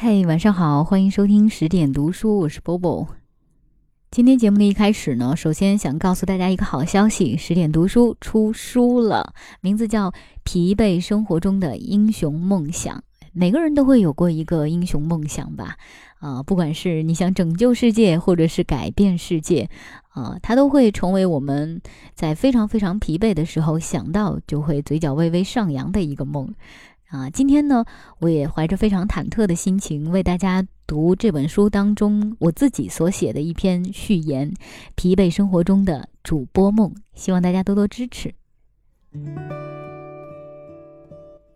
[0.00, 3.08] 嘿，晚上好，欢迎收听十点读书，我是 Bobo。
[4.12, 10.10] 今天节目的一开始呢，首先想告诉大家一个好消息：十点读书出书了，名字叫
[10.44, 12.96] 《疲惫生活中的英雄梦想》。
[13.32, 15.76] 每个人都会有过一个英雄梦想吧？
[16.20, 19.68] 啊，不管是你想拯救世界，或者是改变世界，
[20.10, 21.82] 啊，它都会成为我们
[22.14, 26.54] 在非常非常疲惫的时候想到就会嘴角微微上扬的一个梦。
[27.08, 27.86] 啊，今天呢，
[28.18, 34.50] 我也怀着非常忐忑的心情为大家读这本书当中我自己所写的一篇序言
[34.94, 38.34] 《疲惫生活中的主播梦》，希望大家多多支持。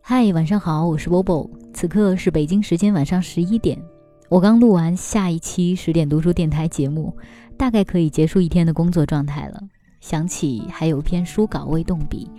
[0.00, 3.78] 嗨，晚上好，我是 Bobo，此刻是北京时间晚上十一点，
[4.30, 7.14] 我刚录完下一期十点读书电台节目，
[7.58, 9.60] 大概可以结束一天的工作状态了。
[10.00, 12.30] 想起还有一篇书稿未动笔，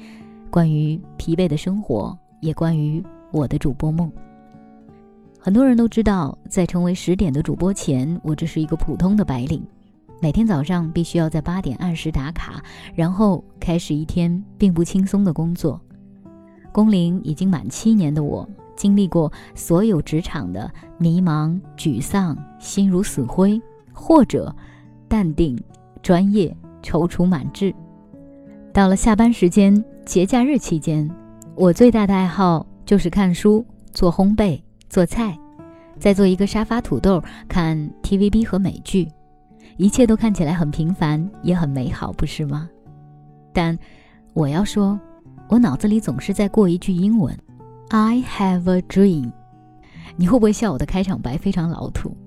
[0.49, 2.17] 关于疲惫的生活。
[2.43, 4.11] 也关于我的主播梦。
[5.39, 9.65] 很多人都知道，在成为十点的主播前，我只是一个普通的白领，
[10.21, 12.61] 每天早上必须要在八点按时打卡，
[12.93, 15.79] 然后开始一天并不轻松的工作。
[16.71, 23.61] 工龄已经满七年的我，经历过所有职场的迷茫、沮丧、心如死灰，
[23.93, 24.53] 或者
[25.07, 25.57] 淡定、
[26.01, 27.73] 专业、踌躇满志。
[28.73, 31.09] 到了下班时间、节假日期间。
[31.55, 34.59] 我最大的爱好就是看书、做烘焙、
[34.89, 35.37] 做菜，
[35.99, 39.07] 再做一个沙发土豆，看 TVB 和美剧，
[39.77, 42.67] 一切都看起来很平凡，也很美好，不是吗？
[43.53, 43.77] 但
[44.33, 44.99] 我要说，
[45.47, 47.37] 我脑子里总是在过一句英文
[47.89, 49.31] ：“I have a dream。”
[50.17, 52.17] 你会不会笑我的开场白非常老土？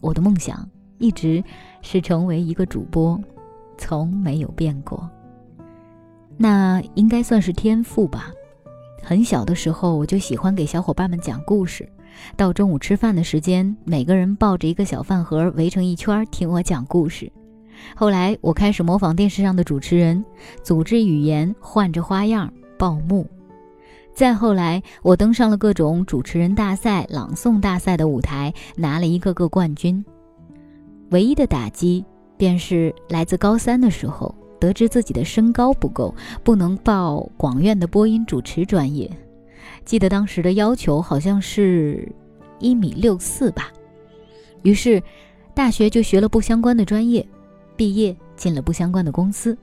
[0.00, 1.44] 我的梦想一直
[1.82, 3.20] 是成为一个主播，
[3.76, 5.08] 从没有变过。
[6.38, 8.32] 那应该算是天赋吧。
[9.04, 11.86] 很小的时候，我就喜欢给小伙伴们讲故事。
[12.36, 17.30] 到中午吃饭的时间，每个人抱着一个小饭盒，围成一圈听我讲故事。
[17.94, 20.24] 后来，我开始模仿电视上的主持人，
[20.62, 23.26] 组织语言，换着花样报幕。
[24.14, 30.02] 再后来，我登上了各种主持人大赛、朗诵大赛的舞台，拿了一个个冠军。
[31.10, 32.04] 唯一的打击，
[32.38, 34.34] 便是来自高三的时候。
[34.58, 39.10] 得知自己的身高不够，不能报广院的播音主持专业。
[39.84, 42.10] 记得当时的要求好像是
[42.58, 43.72] 一米六四吧。
[44.62, 45.02] 于是，
[45.54, 47.26] 大学就学了不相关的专业，
[47.76, 49.56] 毕业进了不相关的公司。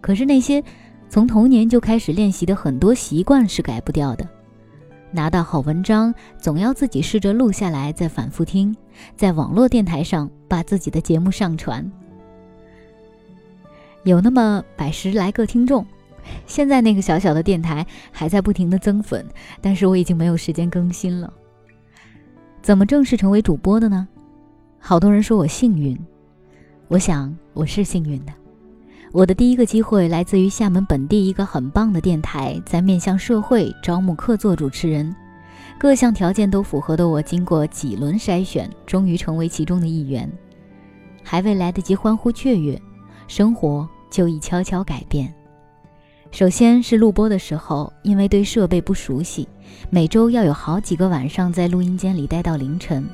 [0.00, 0.62] 可是那些
[1.08, 4.26] 从童年就开始练习的很多习惯是改不掉的。
[5.12, 8.74] 拿到好文章，总要自己试着录下来，再反复听，
[9.16, 11.90] 在网络电台上把自己的节目上传。
[14.04, 15.86] 有那么百十来个听众，
[16.46, 19.26] 现在那个小小的电台还在不停的增粉，
[19.60, 21.32] 但是我已经没有时间更新了。
[22.62, 24.08] 怎么正式成为主播的呢？
[24.78, 25.98] 好多人说我幸运，
[26.88, 28.32] 我想我是幸运的。
[29.12, 35.14] 我的第一个机会来自于厦门本地一个很棒的电台，在面向社会招募客座主持人，
[35.78, 40.30] 各项条件都符合的我，经过几轮筛选，终于成为其中的一员。
[41.22, 42.80] 还未来得及欢呼雀跃。
[43.30, 45.32] 生活就已悄悄改变。
[46.32, 49.46] 首先是录播的时候，因为对设备不熟悉，
[49.88, 53.08] 每周要有好几个晚上在录音间里待到凌晨。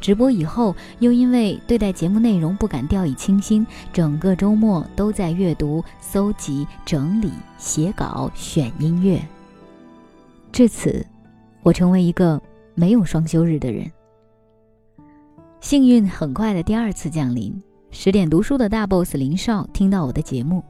[0.00, 9.20] 直播以后，又因为对待节目内容不敢掉以轻心，整个周末都在阅读、搜集、整理、写稿、选音乐。
[10.52, 11.04] 至此，
[11.64, 12.40] 我成为一个
[12.76, 13.90] 没有双休日的人。
[15.60, 17.60] 幸运很快的第二次降临。
[17.90, 20.62] 十点读书的大 boss 林少听到我的节目，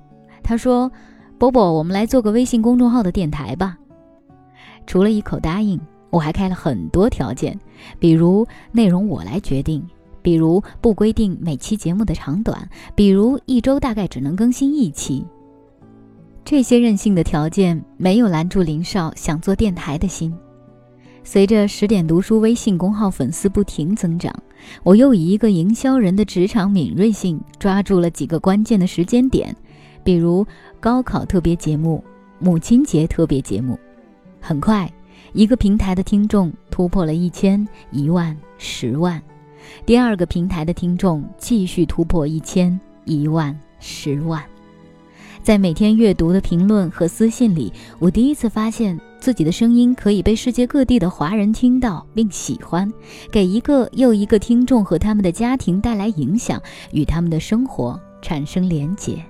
[0.43, 0.91] 他说
[1.37, 3.77] ：“波波，我们来做个微信公众号的电台吧。”
[4.87, 5.79] 除了一口答应，
[6.11, 7.59] 我还开了很多条件，
[7.99, 9.85] 比如内容我来决定，
[10.23, 15.27] 比如不规定每期节目的长短，比如一周大概只能更新一期。
[16.45, 20.35] 这些任性的条件没有拦住林少想做电台的心。
[21.25, 24.33] 随着十点读书微信公号粉丝不停增长，
[24.83, 29.55] 我又以一个营销人的职场敏锐性抓住了几个关键的时间点，
[30.05, 30.47] 比如
[30.81, 32.03] 高考特别节目、
[32.39, 33.79] 母亲节特别节目。
[34.41, 34.91] 很快，
[35.33, 39.21] 一个平台的听众突破了一千、一万、十万，
[39.85, 44.43] 第二个平台的听众继续突破一千、一万、十万。
[45.43, 52.91] 在每天阅读的评论和私信里，我第一次发现自己的声音可以被世界各地的华人听到并喜欢，
[53.31, 56.63] 给一个又一个听众和他们的家庭带来影响，
[56.93, 59.23] 与他们的生活产生连结。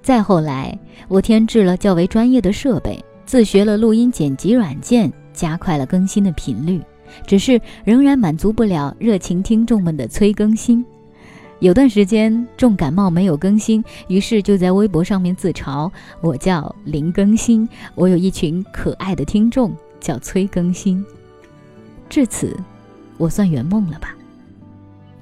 [0.00, 0.78] 再后来，
[1.08, 6.80] 我添置了较为专业的设备，自学了录音剪辑软件，加快了更新的频率，
[7.26, 10.84] 只是仍然满足不了热情听众们的催更新。
[11.60, 21.04] 有段时间重感冒没有更新，于是就在微博上面自嘲：“我叫林更新，我有一群可爱的听众叫崔更新。”
[22.10, 22.54] 至此，
[23.16, 24.14] 我算圆梦了吧？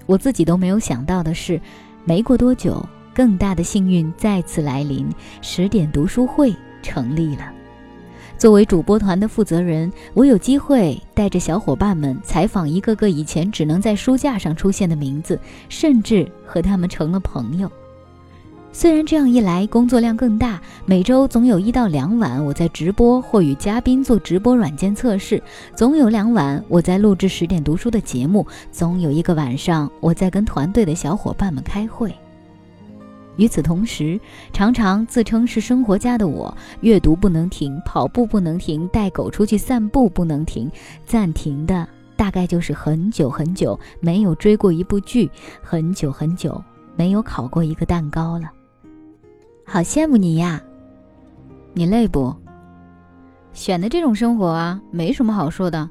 [0.07, 1.61] 我自己都没有想到的是，
[2.05, 2.85] 没过多久，
[3.15, 5.09] 更大的幸运再次来临，
[5.41, 7.53] 十点读书会成立了。
[8.37, 15.39] 作为主播团的负责人，我有机会带着小伙伴们采访一个个以前只能在书架上出现的名字，
[15.69, 17.71] 甚至和他们成了朋友。
[18.71, 25.41] 虽然这样一来工作量更大，每周总有一到两晚我在直播或与嘉宾做直播软件测试，
[25.77, 32.13] 总有两晚我在录制十点读书的节目，总有一个晚上我在跟团队的小伙伴们开会。
[33.37, 34.21] 与此同时，
[34.53, 40.71] 常常自称是生活家的我，阅读不能停，跑步不能停，带狗出去散步不能停，
[41.05, 45.31] 暂停的大概就是很久很久没有追过一部剧，
[45.63, 46.63] 很久很久
[46.97, 48.51] 没有烤过一个蛋糕了。
[49.67, 50.63] 好羡慕你呀！
[51.73, 52.35] 你累不？
[53.53, 55.89] 选的这种生活啊，没什么好说的。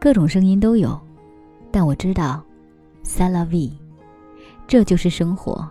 [0.00, 0.98] 各种声音都有，
[1.70, 2.42] 但我知道
[3.04, 3.72] ，Sala V，
[4.66, 5.68] 这就是生活。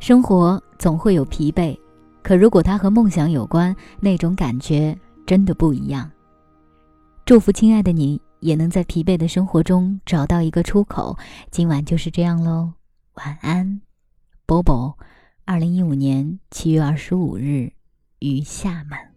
[0.00, 1.78] 生活总会有疲惫，
[2.22, 4.96] 可如果它和梦想有关，那种感觉
[5.26, 6.10] 真的不一样。
[7.24, 11.16] 祝福亲爱的你，也能在疲惫的生活中找到一个出口。
[11.50, 12.72] 今晚就是这样喽，
[13.14, 13.80] 晚安
[14.46, 14.94] ，Bobo。
[15.44, 17.72] 二零一五年七月二十五日，
[18.18, 19.15] 于厦门。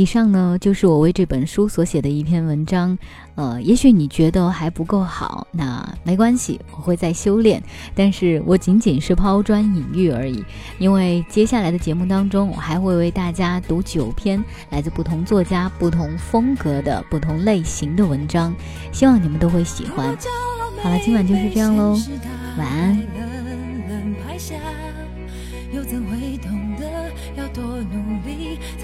[0.00, 2.96] 以上呢就是我为这本书所写的一篇文章，
[3.34, 7.62] 呃，也许你觉得还不够好，那没关系，我会再修炼。
[7.94, 10.42] 但是我仅仅是抛砖引玉而已，
[10.78, 18.54] 因为接下来的节目当中，我还会为大家读九篇来自不同作家、不同风格的不同类型的文章，
[18.92, 20.16] 希望你们都会喜欢。
[20.82, 21.94] 好了，今晚就是这样喽，
[22.56, 23.19] 晚安。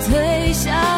[0.00, 0.97] 最想